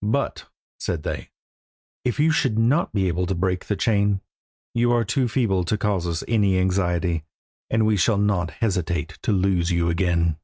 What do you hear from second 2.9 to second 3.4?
be able to